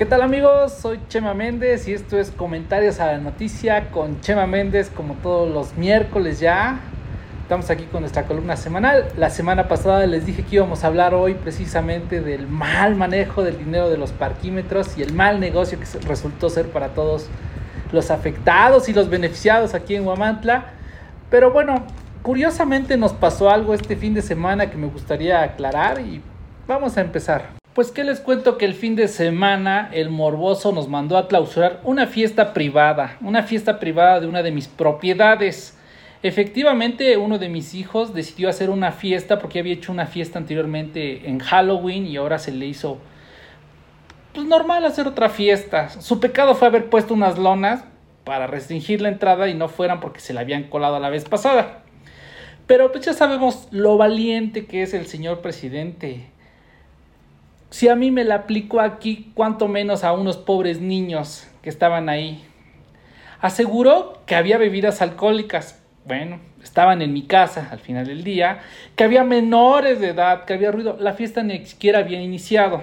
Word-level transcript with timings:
¿Qué 0.00 0.06
tal 0.06 0.22
amigos? 0.22 0.72
Soy 0.72 0.98
Chema 1.08 1.34
Méndez 1.34 1.86
y 1.86 1.92
esto 1.92 2.18
es 2.18 2.30
Comentarios 2.30 3.00
a 3.00 3.12
la 3.12 3.18
Noticia 3.18 3.90
con 3.90 4.22
Chema 4.22 4.46
Méndez 4.46 4.88
como 4.88 5.12
todos 5.16 5.52
los 5.52 5.76
miércoles 5.76 6.40
ya. 6.40 6.80
Estamos 7.42 7.68
aquí 7.68 7.84
con 7.84 8.00
nuestra 8.00 8.24
columna 8.24 8.56
semanal. 8.56 9.12
La 9.18 9.28
semana 9.28 9.68
pasada 9.68 10.06
les 10.06 10.24
dije 10.24 10.42
que 10.42 10.56
íbamos 10.56 10.84
a 10.84 10.86
hablar 10.86 11.12
hoy 11.12 11.34
precisamente 11.34 12.22
del 12.22 12.48
mal 12.48 12.96
manejo 12.96 13.42
del 13.42 13.58
dinero 13.58 13.90
de 13.90 13.98
los 13.98 14.12
parquímetros 14.12 14.96
y 14.96 15.02
el 15.02 15.12
mal 15.12 15.38
negocio 15.38 15.78
que 15.78 15.84
resultó 16.08 16.48
ser 16.48 16.68
para 16.70 16.94
todos 16.94 17.28
los 17.92 18.10
afectados 18.10 18.88
y 18.88 18.94
los 18.94 19.10
beneficiados 19.10 19.74
aquí 19.74 19.96
en 19.96 20.06
Huamantla. 20.06 20.64
Pero 21.28 21.52
bueno, 21.52 21.84
curiosamente 22.22 22.96
nos 22.96 23.12
pasó 23.12 23.50
algo 23.50 23.74
este 23.74 23.96
fin 23.96 24.14
de 24.14 24.22
semana 24.22 24.70
que 24.70 24.78
me 24.78 24.86
gustaría 24.86 25.42
aclarar 25.42 26.00
y 26.00 26.22
vamos 26.66 26.96
a 26.96 27.02
empezar. 27.02 27.59
Pues 27.74 27.92
que 27.92 28.02
les 28.02 28.18
cuento 28.18 28.58
que 28.58 28.64
el 28.64 28.74
fin 28.74 28.96
de 28.96 29.06
semana 29.06 29.90
el 29.92 30.10
morboso 30.10 30.72
nos 30.72 30.88
mandó 30.88 31.16
a 31.16 31.28
clausurar 31.28 31.80
una 31.84 32.08
fiesta 32.08 32.52
privada, 32.52 33.16
una 33.20 33.44
fiesta 33.44 33.78
privada 33.78 34.18
de 34.18 34.26
una 34.26 34.42
de 34.42 34.50
mis 34.50 34.66
propiedades. 34.66 35.78
Efectivamente, 36.24 37.16
uno 37.16 37.38
de 37.38 37.48
mis 37.48 37.74
hijos 37.74 38.12
decidió 38.12 38.48
hacer 38.48 38.70
una 38.70 38.90
fiesta 38.90 39.38
porque 39.38 39.60
había 39.60 39.74
hecho 39.74 39.92
una 39.92 40.06
fiesta 40.06 40.40
anteriormente 40.40 41.28
en 41.30 41.38
Halloween 41.38 42.08
y 42.08 42.16
ahora 42.16 42.40
se 42.40 42.50
le 42.50 42.66
hizo 42.66 42.98
pues 44.34 44.46
normal 44.46 44.84
hacer 44.84 45.06
otra 45.06 45.28
fiesta. 45.28 45.90
Su 45.90 46.18
pecado 46.18 46.56
fue 46.56 46.66
haber 46.66 46.90
puesto 46.90 47.14
unas 47.14 47.38
lonas 47.38 47.84
para 48.24 48.48
restringir 48.48 49.00
la 49.00 49.10
entrada 49.10 49.48
y 49.48 49.54
no 49.54 49.68
fueran 49.68 50.00
porque 50.00 50.18
se 50.18 50.34
la 50.34 50.40
habían 50.40 50.64
colado 50.64 50.98
la 50.98 51.08
vez 51.08 51.24
pasada. 51.24 51.84
Pero 52.66 52.90
pues 52.90 53.04
ya 53.04 53.12
sabemos 53.12 53.68
lo 53.70 53.96
valiente 53.96 54.66
que 54.66 54.82
es 54.82 54.92
el 54.92 55.06
señor 55.06 55.40
presidente 55.40 56.30
si 57.70 57.88
a 57.88 57.94
mí 57.94 58.10
me 58.10 58.24
la 58.24 58.34
aplicó 58.34 58.80
aquí, 58.80 59.30
cuanto 59.34 59.68
menos 59.68 60.02
a 60.02 60.12
unos 60.12 60.36
pobres 60.36 60.80
niños 60.80 61.46
que 61.62 61.70
estaban 61.70 62.08
ahí. 62.08 62.44
Aseguró 63.40 64.20
que 64.26 64.34
había 64.34 64.58
bebidas 64.58 65.00
alcohólicas. 65.00 65.80
Bueno, 66.04 66.40
estaban 66.62 67.00
en 67.00 67.12
mi 67.12 67.22
casa 67.22 67.68
al 67.70 67.78
final 67.78 68.06
del 68.06 68.24
día, 68.24 68.60
que 68.96 69.04
había 69.04 69.22
menores 69.22 70.00
de 70.00 70.08
edad, 70.08 70.44
que 70.44 70.54
había 70.54 70.72
ruido. 70.72 70.96
La 70.98 71.12
fiesta 71.12 71.44
ni 71.44 71.64
siquiera 71.64 72.00
había 72.00 72.20
iniciado. 72.20 72.82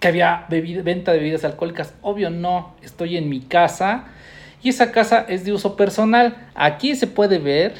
Que 0.00 0.08
había 0.08 0.46
venta 0.48 1.12
de 1.12 1.18
bebidas 1.18 1.44
alcohólicas. 1.44 1.94
Obvio 2.02 2.30
no, 2.30 2.74
estoy 2.82 3.16
en 3.16 3.28
mi 3.28 3.40
casa 3.40 4.06
y 4.60 4.70
esa 4.70 4.90
casa 4.90 5.24
es 5.28 5.44
de 5.44 5.52
uso 5.52 5.76
personal. 5.76 6.48
Aquí 6.56 6.96
se 6.96 7.06
puede 7.06 7.38
ver 7.38 7.74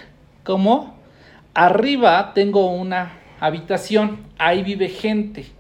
cómo 0.45 0.97
arriba 1.55 2.33
tengo 2.35 2.71
una 2.71 3.19
habitación, 3.41 4.27
ahí 4.39 4.63
vive 4.63 4.89
gente 4.89 5.58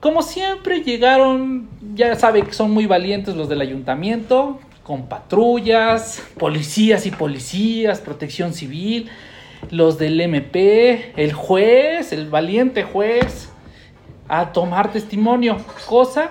como 0.00 0.22
siempre 0.22 0.82
llegaron, 0.82 1.68
ya 1.94 2.14
sabe 2.14 2.42
que 2.42 2.52
son 2.52 2.70
muy 2.70 2.86
valientes 2.86 3.34
los 3.34 3.48
del 3.48 3.60
ayuntamiento, 3.60 4.60
con 4.84 5.08
patrullas, 5.08 6.22
policías 6.38 7.04
y 7.06 7.10
policías, 7.10 8.00
protección 8.00 8.54
civil, 8.54 9.10
los 9.70 9.98
del 9.98 10.20
MP, 10.20 11.12
el 11.16 11.32
juez, 11.32 12.12
el 12.12 12.28
valiente 12.28 12.84
juez, 12.84 13.50
a 14.28 14.52
tomar 14.52 14.92
testimonio, 14.92 15.56
cosa 15.86 16.30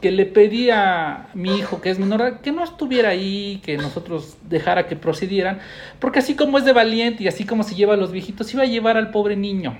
que 0.00 0.10
le 0.10 0.26
pedí 0.26 0.70
a 0.70 1.28
mi 1.34 1.56
hijo 1.56 1.80
que 1.80 1.90
es 1.90 1.98
menor 1.98 2.40
que 2.40 2.52
no 2.52 2.62
estuviera 2.62 3.08
ahí, 3.08 3.60
que 3.64 3.76
nosotros 3.78 4.36
dejara 4.48 4.86
que 4.86 4.94
procedieran, 4.94 5.58
porque 5.98 6.20
así 6.20 6.36
como 6.36 6.58
es 6.58 6.64
de 6.64 6.72
valiente 6.72 7.24
y 7.24 7.28
así 7.28 7.44
como 7.44 7.62
se 7.62 7.74
lleva 7.74 7.94
a 7.94 7.96
los 7.96 8.12
viejitos, 8.12 8.52
iba 8.54 8.62
a 8.62 8.66
llevar 8.66 8.96
al 8.96 9.10
pobre 9.10 9.36
niño. 9.36 9.76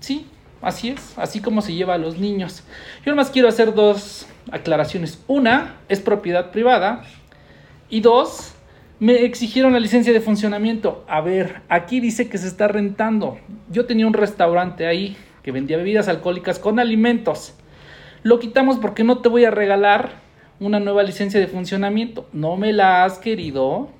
Sí, 0.00 0.26
Así 0.64 0.88
es, 0.88 1.12
así 1.18 1.40
como 1.40 1.60
se 1.60 1.74
lleva 1.74 1.94
a 1.94 1.98
los 1.98 2.18
niños. 2.18 2.62
Yo 3.04 3.12
nomás 3.12 3.30
quiero 3.30 3.48
hacer 3.48 3.74
dos 3.74 4.26
aclaraciones. 4.50 5.22
Una, 5.26 5.76
es 5.90 6.00
propiedad 6.00 6.50
privada. 6.52 7.04
Y 7.90 8.00
dos, 8.00 8.54
me 8.98 9.24
exigieron 9.24 9.74
la 9.74 9.78
licencia 9.80 10.14
de 10.14 10.22
funcionamiento. 10.22 11.04
A 11.06 11.20
ver, 11.20 11.60
aquí 11.68 12.00
dice 12.00 12.30
que 12.30 12.38
se 12.38 12.48
está 12.48 12.66
rentando. 12.66 13.38
Yo 13.70 13.84
tenía 13.84 14.06
un 14.06 14.14
restaurante 14.14 14.86
ahí 14.86 15.18
que 15.42 15.52
vendía 15.52 15.76
bebidas 15.76 16.08
alcohólicas 16.08 16.58
con 16.58 16.80
alimentos. 16.80 17.54
Lo 18.22 18.38
quitamos 18.38 18.78
porque 18.78 19.04
no 19.04 19.18
te 19.18 19.28
voy 19.28 19.44
a 19.44 19.50
regalar 19.50 20.12
una 20.60 20.80
nueva 20.80 21.02
licencia 21.02 21.38
de 21.38 21.46
funcionamiento. 21.46 22.26
No 22.32 22.56
me 22.56 22.72
la 22.72 23.04
has 23.04 23.18
querido 23.18 23.90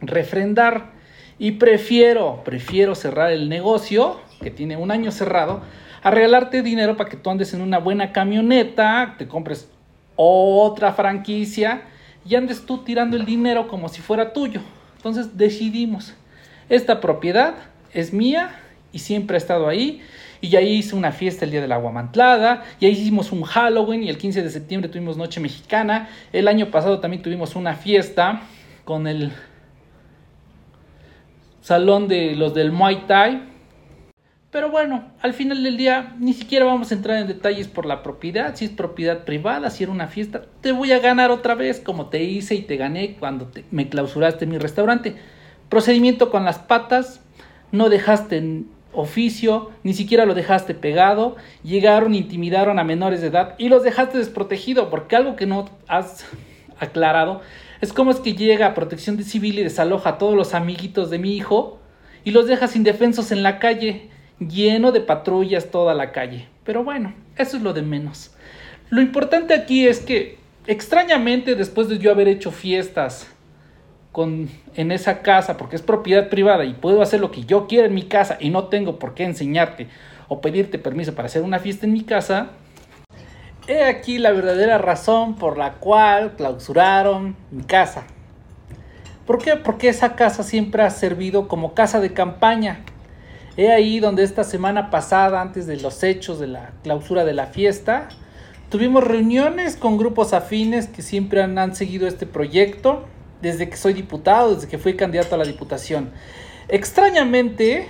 refrendar. 0.00 0.92
Y 1.40 1.52
prefiero, 1.52 2.42
prefiero 2.44 2.94
cerrar 2.94 3.32
el 3.32 3.48
negocio 3.48 4.20
que 4.40 4.50
tiene 4.50 4.76
un 4.76 4.90
año 4.90 5.10
cerrado, 5.10 5.60
a 6.02 6.10
regalarte 6.10 6.62
dinero 6.62 6.96
para 6.96 7.10
que 7.10 7.16
tú 7.16 7.30
andes 7.30 7.52
en 7.52 7.60
una 7.60 7.78
buena 7.78 8.12
camioneta, 8.12 9.14
te 9.18 9.28
compres 9.28 9.68
otra 10.16 10.92
franquicia 10.92 11.82
y 12.26 12.34
andes 12.34 12.64
tú 12.64 12.78
tirando 12.78 13.16
el 13.16 13.24
dinero 13.24 13.68
como 13.68 13.88
si 13.88 14.00
fuera 14.00 14.32
tuyo. 14.32 14.60
Entonces 14.96 15.36
decidimos, 15.36 16.14
esta 16.68 17.00
propiedad 17.00 17.54
es 17.92 18.12
mía 18.12 18.58
y 18.92 19.00
siempre 19.00 19.36
ha 19.36 19.38
estado 19.38 19.68
ahí. 19.68 20.02
Y 20.42 20.48
ya 20.48 20.62
hice 20.62 20.96
una 20.96 21.12
fiesta 21.12 21.44
el 21.44 21.50
día 21.50 21.60
de 21.60 21.68
la 21.68 21.74
aguamantlada, 21.74 22.64
ya 22.80 22.88
hicimos 22.88 23.30
un 23.30 23.42
Halloween 23.42 24.02
y 24.02 24.08
el 24.08 24.16
15 24.16 24.42
de 24.42 24.48
septiembre 24.48 24.88
tuvimos 24.88 25.18
Noche 25.18 25.38
Mexicana. 25.38 26.08
El 26.32 26.48
año 26.48 26.70
pasado 26.70 26.98
también 26.98 27.22
tuvimos 27.22 27.56
una 27.56 27.74
fiesta 27.74 28.40
con 28.86 29.06
el 29.06 29.32
salón 31.60 32.08
de 32.08 32.36
los 32.36 32.54
del 32.54 32.72
Muay 32.72 33.06
Thai 33.06 33.49
pero 34.50 34.68
bueno, 34.68 35.04
al 35.22 35.32
final 35.32 35.62
del 35.62 35.76
día 35.76 36.16
ni 36.18 36.32
siquiera 36.32 36.64
vamos 36.64 36.90
a 36.90 36.94
entrar 36.94 37.18
en 37.18 37.28
detalles 37.28 37.68
por 37.68 37.86
la 37.86 38.02
propiedad, 38.02 38.56
si 38.56 38.64
es 38.64 38.70
propiedad 38.72 39.24
privada, 39.24 39.70
si 39.70 39.84
era 39.84 39.92
una 39.92 40.08
fiesta, 40.08 40.42
te 40.60 40.72
voy 40.72 40.90
a 40.90 40.98
ganar 40.98 41.30
otra 41.30 41.54
vez 41.54 41.78
como 41.78 42.06
te 42.06 42.24
hice 42.24 42.56
y 42.56 42.62
te 42.62 42.76
gané 42.76 43.16
cuando 43.18 43.48
me 43.70 43.88
clausuraste 43.88 44.46
mi 44.46 44.58
restaurante. 44.58 45.14
Procedimiento 45.68 46.30
con 46.30 46.44
las 46.44 46.58
patas, 46.58 47.20
no 47.70 47.88
dejaste 47.88 48.64
oficio, 48.92 49.70
ni 49.84 49.94
siquiera 49.94 50.26
lo 50.26 50.34
dejaste 50.34 50.74
pegado, 50.74 51.36
llegaron, 51.62 52.14
intimidaron 52.16 52.80
a 52.80 52.84
menores 52.84 53.20
de 53.20 53.28
edad 53.28 53.54
y 53.56 53.68
los 53.68 53.84
dejaste 53.84 54.18
desprotegido, 54.18 54.90
porque 54.90 55.14
algo 55.14 55.36
que 55.36 55.46
no 55.46 55.70
has 55.86 56.24
aclarado 56.80 57.40
es 57.80 57.92
cómo 57.92 58.10
es 58.10 58.18
que 58.18 58.34
llega 58.34 58.74
protección 58.74 59.22
civil 59.22 59.60
y 59.60 59.62
desaloja 59.62 60.10
a 60.10 60.18
todos 60.18 60.34
los 60.34 60.54
amiguitos 60.54 61.08
de 61.08 61.18
mi 61.18 61.36
hijo 61.36 61.78
y 62.24 62.32
los 62.32 62.48
dejas 62.48 62.74
indefensos 62.74 63.30
en 63.30 63.44
la 63.44 63.60
calle 63.60 64.10
lleno 64.40 64.90
de 64.90 65.00
patrullas 65.00 65.70
toda 65.70 65.94
la 65.94 66.12
calle. 66.12 66.48
Pero 66.64 66.82
bueno, 66.82 67.14
eso 67.36 67.56
es 67.56 67.62
lo 67.62 67.72
de 67.72 67.82
menos. 67.82 68.34
Lo 68.88 69.00
importante 69.00 69.54
aquí 69.54 69.86
es 69.86 70.00
que, 70.00 70.38
extrañamente, 70.66 71.54
después 71.54 71.88
de 71.88 71.98
yo 71.98 72.10
haber 72.10 72.28
hecho 72.28 72.50
fiestas 72.50 73.28
con, 74.12 74.48
en 74.74 74.90
esa 74.90 75.22
casa, 75.22 75.56
porque 75.56 75.76
es 75.76 75.82
propiedad 75.82 76.28
privada 76.28 76.64
y 76.64 76.72
puedo 76.72 77.02
hacer 77.02 77.20
lo 77.20 77.30
que 77.30 77.44
yo 77.44 77.66
quiera 77.66 77.86
en 77.86 77.94
mi 77.94 78.02
casa 78.02 78.36
y 78.40 78.50
no 78.50 78.64
tengo 78.64 78.98
por 78.98 79.14
qué 79.14 79.24
enseñarte 79.24 79.86
o 80.28 80.40
pedirte 80.40 80.78
permiso 80.78 81.14
para 81.14 81.26
hacer 81.26 81.42
una 81.42 81.58
fiesta 81.58 81.86
en 81.86 81.92
mi 81.92 82.02
casa, 82.02 82.50
he 83.66 83.84
aquí 83.84 84.18
la 84.18 84.32
verdadera 84.32 84.78
razón 84.78 85.36
por 85.36 85.58
la 85.58 85.74
cual 85.74 86.34
clausuraron 86.36 87.36
mi 87.50 87.62
casa. 87.62 88.04
¿Por 89.26 89.38
qué? 89.38 89.56
Porque 89.56 89.88
esa 89.88 90.16
casa 90.16 90.42
siempre 90.42 90.82
ha 90.82 90.90
servido 90.90 91.46
como 91.46 91.74
casa 91.74 92.00
de 92.00 92.12
campaña 92.12 92.80
He 93.56 93.70
ahí 93.70 94.00
donde 94.00 94.22
esta 94.22 94.44
semana 94.44 94.90
pasada, 94.90 95.40
antes 95.40 95.66
de 95.66 95.76
los 95.76 96.02
hechos 96.02 96.38
de 96.38 96.46
la 96.46 96.70
clausura 96.82 97.24
de 97.24 97.32
la 97.32 97.46
fiesta, 97.46 98.08
tuvimos 98.70 99.04
reuniones 99.04 99.76
con 99.76 99.98
grupos 99.98 100.32
afines 100.32 100.86
que 100.86 101.02
siempre 101.02 101.42
han, 101.42 101.58
han 101.58 101.74
seguido 101.74 102.06
este 102.06 102.26
proyecto 102.26 103.04
desde 103.42 103.68
que 103.68 103.76
soy 103.76 103.94
diputado, 103.94 104.54
desde 104.54 104.68
que 104.68 104.78
fui 104.78 104.94
candidato 104.94 105.34
a 105.34 105.38
la 105.38 105.44
diputación. 105.44 106.10
Extrañamente, 106.68 107.88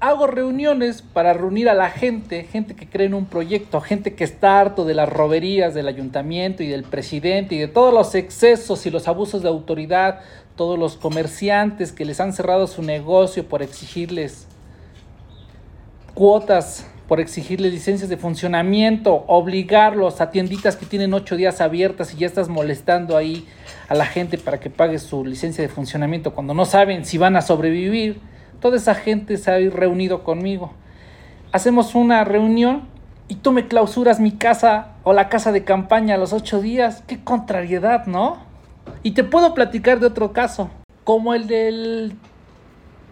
hago 0.00 0.26
reuniones 0.26 1.02
para 1.02 1.32
reunir 1.32 1.68
a 1.68 1.74
la 1.74 1.90
gente, 1.90 2.44
gente 2.44 2.74
que 2.74 2.88
cree 2.88 3.06
en 3.06 3.14
un 3.14 3.26
proyecto, 3.26 3.80
gente 3.80 4.14
que 4.14 4.24
está 4.24 4.60
harto 4.60 4.84
de 4.84 4.94
las 4.94 5.08
roberías 5.08 5.74
del 5.74 5.88
ayuntamiento 5.88 6.62
y 6.62 6.68
del 6.68 6.84
presidente 6.84 7.54
y 7.54 7.58
de 7.58 7.68
todos 7.68 7.92
los 7.92 8.14
excesos 8.14 8.86
y 8.86 8.90
los 8.90 9.08
abusos 9.08 9.42
de 9.42 9.48
autoridad, 9.48 10.20
todos 10.58 10.78
los 10.78 10.98
comerciantes 10.98 11.92
que 11.92 12.04
les 12.04 12.20
han 12.20 12.34
cerrado 12.34 12.66
su 12.66 12.82
negocio 12.82 13.48
por 13.48 13.62
exigirles 13.62 14.46
cuotas, 16.12 16.86
por 17.08 17.20
exigirles 17.20 17.72
licencias 17.72 18.10
de 18.10 18.18
funcionamiento, 18.18 19.24
obligarlos 19.26 20.20
a 20.20 20.30
tienditas 20.30 20.76
que 20.76 20.84
tienen 20.84 21.14
ocho 21.14 21.36
días 21.36 21.62
abiertas 21.62 22.12
y 22.12 22.18
ya 22.18 22.26
estás 22.26 22.50
molestando 22.50 23.16
ahí 23.16 23.46
a 23.88 23.94
la 23.94 24.04
gente 24.04 24.36
para 24.36 24.60
que 24.60 24.68
pague 24.68 24.98
su 24.98 25.24
licencia 25.24 25.62
de 25.62 25.68
funcionamiento 25.68 26.34
cuando 26.34 26.52
no 26.52 26.66
saben 26.66 27.06
si 27.06 27.16
van 27.16 27.36
a 27.36 27.40
sobrevivir 27.40 28.20
Toda 28.60 28.76
esa 28.76 28.94
gente 28.96 29.36
se 29.36 29.50
ha 29.50 29.70
reunido 29.70 30.24
conmigo. 30.24 30.72
Hacemos 31.52 31.94
una 31.94 32.24
reunión 32.24 32.88
y 33.28 33.36
tú 33.36 33.52
me 33.52 33.68
clausuras 33.68 34.18
mi 34.18 34.32
casa 34.32 34.94
o 35.04 35.12
la 35.12 35.28
casa 35.28 35.52
de 35.52 35.62
campaña 35.62 36.16
a 36.16 36.18
los 36.18 36.32
ocho 36.32 36.60
días. 36.60 37.04
Qué 37.06 37.22
contrariedad, 37.22 38.06
¿no? 38.06 38.47
Y 39.02 39.12
te 39.12 39.24
puedo 39.24 39.54
platicar 39.54 40.00
de 40.00 40.06
otro 40.06 40.32
caso, 40.32 40.70
como 41.04 41.34
el 41.34 41.46
del 41.46 42.12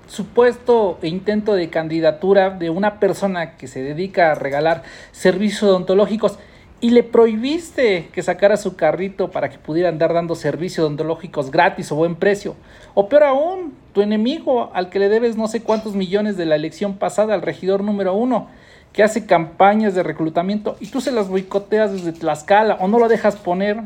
supuesto 0.06 0.98
intento 1.02 1.54
de 1.54 1.68
candidatura 1.68 2.50
de 2.50 2.70
una 2.70 3.00
persona 3.00 3.56
que 3.56 3.66
se 3.66 3.82
dedica 3.82 4.30
a 4.30 4.34
regalar 4.34 4.82
servicios 5.12 5.64
odontológicos 5.64 6.38
y 6.80 6.90
le 6.90 7.02
prohibiste 7.02 8.10
que 8.12 8.22
sacara 8.22 8.56
su 8.56 8.76
carrito 8.76 9.30
para 9.30 9.48
que 9.48 9.58
pudiera 9.58 9.88
andar 9.88 10.12
dando 10.12 10.34
servicios 10.34 10.84
odontológicos 10.84 11.50
gratis 11.50 11.90
o 11.90 11.96
buen 11.96 12.16
precio. 12.16 12.54
O 12.94 13.08
peor 13.08 13.24
aún, 13.24 13.74
tu 13.92 14.02
enemigo 14.02 14.70
al 14.74 14.90
que 14.90 14.98
le 14.98 15.08
debes 15.08 15.36
no 15.36 15.48
sé 15.48 15.62
cuántos 15.62 15.94
millones 15.94 16.36
de 16.36 16.44
la 16.44 16.54
elección 16.54 16.98
pasada, 16.98 17.34
al 17.34 17.42
regidor 17.42 17.82
número 17.82 18.14
uno, 18.14 18.48
que 18.92 19.02
hace 19.02 19.26
campañas 19.26 19.94
de 19.94 20.02
reclutamiento 20.02 20.76
y 20.80 20.88
tú 20.88 21.00
se 21.00 21.12
las 21.12 21.28
boicoteas 21.28 21.92
desde 21.92 22.12
Tlaxcala 22.12 22.76
o 22.76 22.88
no 22.88 22.98
lo 22.98 23.08
dejas 23.08 23.36
poner. 23.36 23.82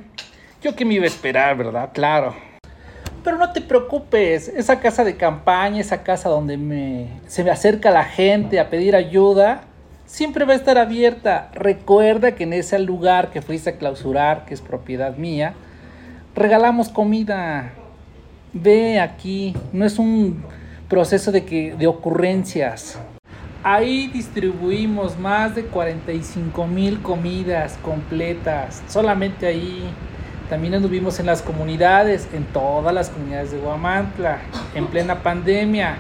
Yo 0.63 0.77
que 0.77 0.85
me 0.85 0.95
iba 0.95 1.05
a 1.05 1.07
esperar, 1.07 1.57
¿verdad? 1.57 1.91
Claro. 1.95 2.35
Pero 3.25 3.39
no 3.39 3.51
te 3.51 3.63
preocupes, 3.63 4.49
esa 4.49 4.79
casa 4.81 5.05
de 5.05 5.17
campaña, 5.17 5.81
esa 5.81 6.03
casa 6.03 6.29
donde 6.29 6.59
me, 6.59 7.09
se 7.27 7.43
me 7.43 7.51
acerca 7.51 7.91
la 7.91 8.05
gente 8.05 8.61
a 8.61 8.69
pedir 8.69 8.95
ayuda, 8.95 9.63
siempre 10.05 10.45
va 10.45 10.53
a 10.53 10.57
estar 10.57 10.77
abierta. 10.77 11.51
Recuerda 11.55 12.33
que 12.33 12.45
en 12.45 12.53
ese 12.53 12.79
lugar 12.79 13.31
que 13.31 13.41
fuiste 13.41 13.71
a 13.71 13.77
clausurar, 13.77 14.45
que 14.45 14.53
es 14.53 14.61
propiedad 14.61 15.17
mía, 15.17 15.55
regalamos 16.35 16.91
comida. 16.91 17.73
Ve 18.53 19.01
aquí, 19.01 19.55
no 19.73 19.87
es 19.87 19.99
un 19.99 20.43
proceso 20.89 21.33
de, 21.33 21.45
que, 21.45 21.75
de 21.75 21.87
ocurrencias. 21.87 22.99
Ahí 23.63 24.09
distribuimos 24.09 25.19
más 25.19 25.55
de 25.55 25.65
45 25.65 26.67
mil 26.67 27.01
comidas 27.01 27.79
completas, 27.83 28.83
solamente 28.89 29.47
ahí. 29.47 29.85
También 30.51 30.75
anduvimos 30.75 31.21
en 31.21 31.27
las 31.27 31.43
comunidades, 31.43 32.29
en 32.33 32.45
todas 32.45 32.93
las 32.93 33.09
comunidades 33.09 33.53
de 33.53 33.59
Guamantla, 33.59 34.39
en 34.75 34.89
plena 34.89 35.23
pandemia. 35.23 35.99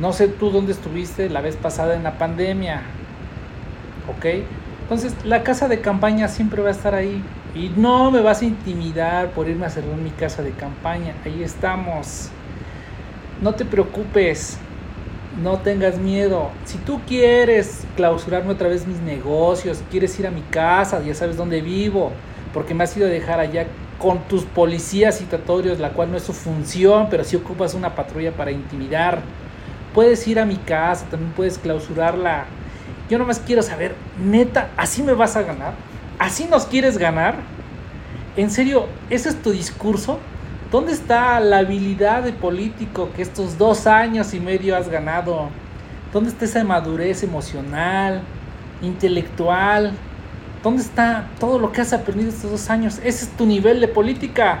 No 0.00 0.12
sé 0.12 0.26
tú 0.26 0.50
dónde 0.50 0.72
estuviste 0.72 1.30
la 1.30 1.40
vez 1.40 1.54
pasada 1.54 1.94
en 1.94 2.02
la 2.02 2.18
pandemia. 2.18 2.82
¿Ok? 4.08 4.26
Entonces, 4.82 5.14
la 5.24 5.44
casa 5.44 5.68
de 5.68 5.80
campaña 5.80 6.26
siempre 6.26 6.60
va 6.60 6.70
a 6.70 6.72
estar 6.72 6.96
ahí. 6.96 7.22
Y 7.54 7.68
no 7.76 8.10
me 8.10 8.20
vas 8.20 8.42
a 8.42 8.46
intimidar 8.46 9.30
por 9.30 9.48
irme 9.48 9.66
a 9.66 9.70
cerrar 9.70 9.94
mi 9.94 10.10
casa 10.10 10.42
de 10.42 10.50
campaña. 10.50 11.14
Ahí 11.24 11.44
estamos. 11.44 12.30
No 13.40 13.54
te 13.54 13.64
preocupes. 13.64 14.58
No 15.40 15.58
tengas 15.58 15.98
miedo. 15.98 16.50
Si 16.64 16.78
tú 16.78 17.00
quieres 17.06 17.86
clausurarme 17.94 18.54
otra 18.54 18.68
vez 18.68 18.88
mis 18.88 18.98
negocios, 18.98 19.84
quieres 19.88 20.18
ir 20.18 20.26
a 20.26 20.32
mi 20.32 20.42
casa, 20.42 21.00
ya 21.00 21.14
sabes 21.14 21.36
dónde 21.36 21.60
vivo 21.60 22.10
porque 22.52 22.74
me 22.74 22.84
has 22.84 22.96
ido 22.96 23.06
a 23.06 23.10
dejar 23.10 23.40
allá 23.40 23.66
con 23.98 24.20
tus 24.28 24.44
policías 24.44 25.18
citatorios, 25.18 25.78
la 25.78 25.90
cual 25.90 26.10
no 26.10 26.16
es 26.16 26.24
su 26.24 26.32
función, 26.32 27.08
pero 27.10 27.24
si 27.24 27.36
ocupas 27.36 27.74
una 27.74 27.94
patrulla 27.94 28.32
para 28.32 28.50
intimidar. 28.50 29.20
Puedes 29.94 30.26
ir 30.26 30.40
a 30.40 30.44
mi 30.44 30.56
casa, 30.56 31.06
también 31.10 31.32
puedes 31.32 31.58
clausurarla. 31.58 32.46
Yo 33.08 33.18
nomás 33.18 33.38
quiero 33.38 33.62
saber, 33.62 33.94
neta, 34.18 34.70
¿así 34.76 35.02
me 35.02 35.12
vas 35.12 35.36
a 35.36 35.42
ganar? 35.42 35.74
¿Así 36.18 36.46
nos 36.46 36.66
quieres 36.66 36.98
ganar? 36.98 37.36
¿En 38.36 38.50
serio, 38.50 38.86
ese 39.10 39.28
es 39.28 39.42
tu 39.42 39.50
discurso? 39.52 40.18
¿Dónde 40.70 40.92
está 40.92 41.38
la 41.40 41.58
habilidad 41.58 42.22
de 42.22 42.32
político 42.32 43.10
que 43.14 43.20
estos 43.20 43.58
dos 43.58 43.86
años 43.86 44.32
y 44.32 44.40
medio 44.40 44.74
has 44.74 44.88
ganado? 44.88 45.50
¿Dónde 46.12 46.30
está 46.30 46.46
esa 46.46 46.64
madurez 46.64 47.22
emocional, 47.22 48.22
intelectual, 48.80 49.92
¿Dónde 50.62 50.82
está 50.82 51.26
todo 51.40 51.58
lo 51.58 51.72
que 51.72 51.80
has 51.80 51.92
aprendido 51.92 52.30
estos 52.30 52.50
dos 52.50 52.70
años? 52.70 53.00
Ese 53.02 53.24
es 53.24 53.30
tu 53.36 53.46
nivel 53.46 53.80
de 53.80 53.88
política. 53.88 54.60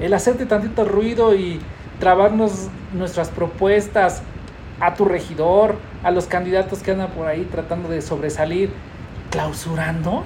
El 0.00 0.14
hacerte 0.14 0.46
tantito 0.46 0.84
ruido 0.84 1.32
y 1.36 1.60
trabarnos 2.00 2.66
nuestras 2.92 3.30
propuestas 3.30 4.22
a 4.80 4.94
tu 4.94 5.04
regidor, 5.04 5.76
a 6.02 6.10
los 6.10 6.26
candidatos 6.26 6.80
que 6.80 6.90
andan 6.90 7.10
por 7.10 7.28
ahí 7.28 7.46
tratando 7.48 7.88
de 7.88 8.02
sobresalir, 8.02 8.72
clausurando. 9.30 10.24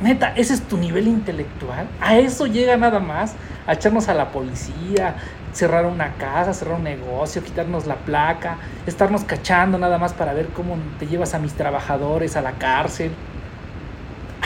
Neta, 0.00 0.32
ese 0.36 0.54
es 0.54 0.62
tu 0.62 0.76
nivel 0.76 1.08
intelectual. 1.08 1.88
A 2.00 2.16
eso 2.18 2.46
llega 2.46 2.76
nada 2.76 3.00
más, 3.00 3.34
a 3.66 3.72
echarnos 3.72 4.08
a 4.08 4.14
la 4.14 4.30
policía, 4.30 5.16
cerrar 5.52 5.84
una 5.84 6.12
casa, 6.12 6.54
cerrar 6.54 6.76
un 6.76 6.84
negocio, 6.84 7.42
quitarnos 7.42 7.88
la 7.88 7.96
placa, 7.96 8.58
estarnos 8.86 9.24
cachando 9.24 9.78
nada 9.78 9.98
más 9.98 10.12
para 10.12 10.32
ver 10.32 10.46
cómo 10.50 10.76
te 11.00 11.08
llevas 11.08 11.34
a 11.34 11.40
mis 11.40 11.54
trabajadores 11.54 12.36
a 12.36 12.40
la 12.40 12.52
cárcel. 12.52 13.10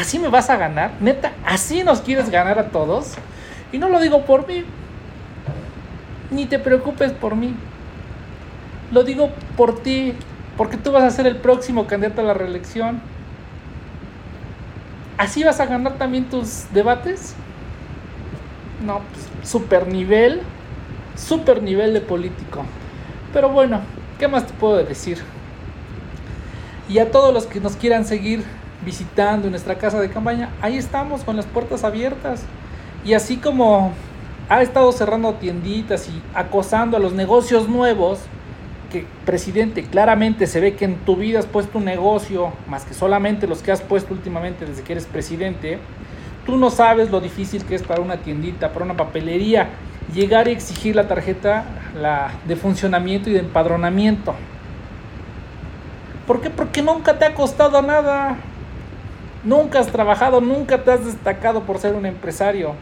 ¿Así 0.02 0.18
me 0.18 0.26
vas 0.26 0.50
a 0.50 0.56
ganar? 0.56 0.90
Neta, 0.98 1.30
¿así 1.46 1.84
nos 1.84 2.00
quieres 2.00 2.28
ganar 2.28 2.58
a 2.58 2.70
todos? 2.70 3.14
Y 3.70 3.78
no 3.78 3.88
lo 3.88 4.00
digo 4.00 4.24
por 4.24 4.48
mí. 4.48 4.64
Ni 6.32 6.44
te 6.46 6.58
preocupes 6.58 7.12
por 7.12 7.36
mí. 7.36 7.54
Lo 8.90 9.04
digo 9.04 9.30
por 9.56 9.80
ti, 9.80 10.14
porque 10.56 10.76
tú 10.76 10.90
vas 10.90 11.04
a 11.04 11.10
ser 11.10 11.28
el 11.28 11.36
próximo 11.36 11.86
candidato 11.86 12.20
a 12.20 12.24
la 12.24 12.34
reelección. 12.34 13.00
¿Así 15.18 15.44
vas 15.44 15.60
a 15.60 15.66
ganar 15.66 15.92
también 15.98 16.24
tus 16.24 16.64
debates? 16.72 17.36
No, 18.84 19.02
pues, 19.12 19.48
super 19.48 19.86
nivel, 19.86 20.40
super 21.14 21.62
nivel 21.62 21.94
de 21.94 22.00
político. 22.00 22.64
Pero 23.32 23.50
bueno, 23.50 23.82
¿qué 24.18 24.26
más 24.26 24.48
te 24.48 24.52
puedo 24.54 24.82
decir? 24.82 25.18
Y 26.88 26.98
a 26.98 27.12
todos 27.12 27.32
los 27.32 27.46
que 27.46 27.60
nos 27.60 27.76
quieran 27.76 28.04
seguir 28.04 28.42
visitando 28.84 29.48
nuestra 29.48 29.76
casa 29.76 30.00
de 30.00 30.10
campaña, 30.10 30.50
ahí 30.60 30.76
estamos 30.76 31.22
con 31.22 31.36
las 31.36 31.46
puertas 31.46 31.84
abiertas. 31.84 32.42
Y 33.04 33.14
así 33.14 33.36
como 33.36 33.92
ha 34.48 34.62
estado 34.62 34.90
cerrando 34.92 35.34
tienditas 35.34 36.08
y 36.08 36.22
acosando 36.34 36.96
a 36.96 37.00
los 37.00 37.12
negocios 37.12 37.68
nuevos, 37.68 38.20
que 38.90 39.06
presidente, 39.24 39.84
claramente 39.84 40.46
se 40.46 40.60
ve 40.60 40.74
que 40.74 40.84
en 40.84 40.96
tu 40.96 41.16
vida 41.16 41.38
has 41.38 41.46
puesto 41.46 41.78
un 41.78 41.86
negocio, 41.86 42.52
más 42.68 42.84
que 42.84 42.92
solamente 42.92 43.46
los 43.46 43.62
que 43.62 43.72
has 43.72 43.80
puesto 43.80 44.12
últimamente 44.12 44.66
desde 44.66 44.82
que 44.82 44.92
eres 44.92 45.06
presidente, 45.06 45.78
tú 46.44 46.56
no 46.56 46.70
sabes 46.70 47.10
lo 47.10 47.20
difícil 47.20 47.64
que 47.64 47.74
es 47.74 47.82
para 47.82 48.02
una 48.02 48.18
tiendita, 48.18 48.72
para 48.72 48.84
una 48.84 48.96
papelería, 48.96 49.70
llegar 50.12 50.48
y 50.48 50.52
exigir 50.52 50.94
la 50.94 51.08
tarjeta 51.08 51.64
la, 51.98 52.32
de 52.46 52.56
funcionamiento 52.56 53.30
y 53.30 53.32
de 53.32 53.40
empadronamiento. 53.40 54.34
¿Por 56.26 56.40
qué? 56.40 56.50
Porque 56.50 56.82
nunca 56.82 57.18
te 57.18 57.24
ha 57.24 57.34
costado 57.34 57.80
nada. 57.82 58.36
Nunca 59.44 59.80
has 59.80 59.88
trabajado, 59.88 60.40
nunca 60.40 60.82
te 60.82 60.92
has 60.92 61.04
destacado 61.04 61.62
por 61.62 61.78
ser 61.78 61.94
un 61.94 62.06
empresario. 62.06 62.74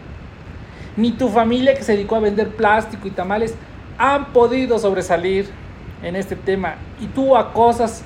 Ni 0.96 1.12
tu 1.12 1.28
familia 1.28 1.74
que 1.74 1.82
se 1.82 1.92
dedicó 1.92 2.16
a 2.16 2.20
vender 2.20 2.48
plástico 2.50 3.08
y 3.08 3.10
tamales 3.10 3.54
han 3.96 4.32
podido 4.32 4.78
sobresalir 4.78 5.48
en 6.02 6.16
este 6.16 6.36
tema. 6.36 6.74
Y 7.00 7.06
tú 7.06 7.36
acosas 7.36 8.02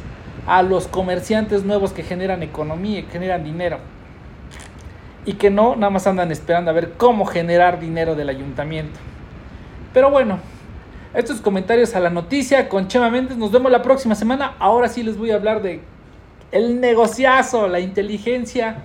a 0.47 0.63
los 0.63 0.87
comerciantes 0.87 1.65
nuevos 1.65 1.93
que 1.93 2.03
generan 2.03 2.43
economía, 2.43 3.03
que 3.03 3.11
generan 3.11 3.43
dinero. 3.43 3.79
Y 5.25 5.35
que 5.35 5.51
no, 5.51 5.75
nada 5.75 5.91
más 5.91 6.07
andan 6.07 6.31
esperando 6.31 6.71
a 6.71 6.75
ver 6.75 6.93
cómo 6.93 7.25
generar 7.25 7.81
dinero 7.81 8.15
del 8.15 8.29
ayuntamiento. 8.29 9.01
Pero 9.93 10.11
bueno, 10.11 10.39
estos 11.15 11.41
comentarios 11.41 11.95
a 11.95 12.01
la 12.01 12.11
noticia 12.11 12.69
con 12.69 12.89
Chema 12.89 13.09
Méndez. 13.09 13.37
Nos 13.37 13.53
vemos 13.53 13.71
la 13.73 13.83
próxima 13.83 14.15
semana. 14.15 14.55
Ahora 14.59 14.89
sí 14.89 15.03
les 15.03 15.17
voy 15.17 15.31
a 15.31 15.37
hablar 15.37 15.63
de 15.63 15.81
el 16.55 16.81
negociazo, 16.81 17.67
la 17.67 17.81
inteligencia 17.81 18.77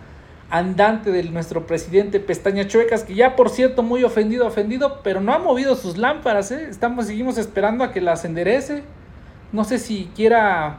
andante 0.50 1.12
de 1.12 1.22
nuestro 1.26 1.68
presidente 1.68 2.20
Pestaña 2.20 2.68
Chuecas, 2.68 3.04
que 3.04 3.14
ya 3.14 3.36
por 3.36 3.52
cierto 3.52 3.84
muy 3.84 4.04
ofendido, 4.04 4.48
ofendido, 4.48 5.02
pero 5.04 5.22
no 5.22 5.34
ha 5.34 5.38
movido 5.38 5.76
sus 5.76 5.96
lámparas, 5.96 6.52
¿eh? 6.52 6.66
Estamos, 6.68 7.06
seguimos 7.06 7.38
esperando 7.38 7.84
a 7.84 7.92
que 7.92 8.02
las 8.02 8.26
enderece. 8.26 8.82
No 9.52 9.64
sé 9.64 9.78
si 9.78 10.10
quiera 10.16 10.78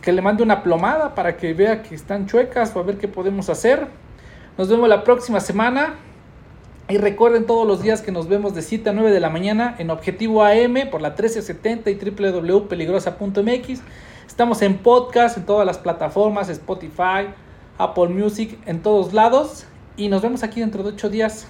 que 0.00 0.12
le 0.12 0.22
mande 0.22 0.44
una 0.44 0.62
plomada 0.62 1.16
para 1.16 1.36
que 1.36 1.54
vea 1.54 1.82
que 1.82 1.96
están 1.96 2.26
chuecas 2.26 2.74
o 2.76 2.78
a 2.78 2.84
ver 2.84 2.96
qué 2.96 3.08
podemos 3.08 3.50
hacer. 3.50 3.88
Nos 4.56 4.68
vemos 4.68 4.88
la 4.88 5.02
próxima 5.02 5.40
semana. 5.40 5.96
Y 6.88 6.98
recuerden 6.98 7.46
todos 7.46 7.66
los 7.66 7.82
días 7.82 8.02
que 8.02 8.10
nos 8.10 8.28
vemos 8.28 8.52
de 8.52 8.62
7 8.62 8.90
a 8.90 8.92
9 8.92 9.12
de 9.12 9.20
la 9.20 9.30
mañana 9.30 9.76
en 9.78 9.90
Objetivo 9.90 10.42
AM 10.42 10.90
por 10.90 11.00
la 11.00 11.10
1370 11.10 11.90
y 11.90 11.94
www.peligrosa.mx. 11.94 13.80
Estamos 14.30 14.62
en 14.62 14.78
podcast, 14.78 15.36
en 15.36 15.44
todas 15.44 15.66
las 15.66 15.76
plataformas, 15.76 16.48
Spotify, 16.48 17.34
Apple 17.78 18.10
Music, 18.10 18.56
en 18.64 18.80
todos 18.80 19.12
lados. 19.12 19.66
Y 19.96 20.08
nos 20.08 20.22
vemos 20.22 20.44
aquí 20.44 20.60
dentro 20.60 20.84
de 20.84 20.90
ocho 20.90 21.10
días. 21.10 21.48